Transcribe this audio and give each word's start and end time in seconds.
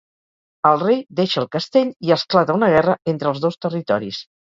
El 0.67 0.77
rei 0.83 1.01
deixa 1.19 1.37
el 1.41 1.47
castell 1.55 1.91
i 2.07 2.13
esclata 2.15 2.55
una 2.61 2.71
guerra 2.77 2.97
entre 3.13 3.31
els 3.33 3.43
dos 3.45 3.61
territoris. 3.67 4.23